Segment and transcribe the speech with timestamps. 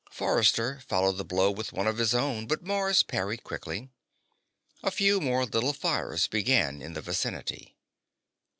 [0.09, 3.91] Forrester followed the blow with one of his own, but Mars parried quickly.
[4.81, 7.75] A few more little fires began in the vicinity.